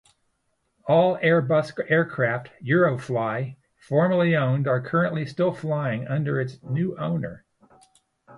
[0.87, 7.45] All Airbus aircraft Eurofly formerly owned are currently still flying under its new owner.